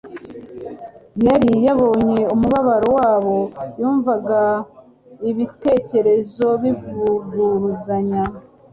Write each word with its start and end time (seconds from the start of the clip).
Yari 1.25 1.51
yabonye 1.65 2.19
umubabaro 2.33 2.87
wabo; 2.99 3.37
yumvaga 3.79 4.39
ibitekerezo 5.29 6.47
bivuguruzanya 6.61 8.23